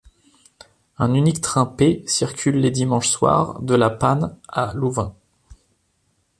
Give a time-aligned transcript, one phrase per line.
[0.97, 5.15] Un unique train P circule les dimanches soirs de La Panne à Louvain.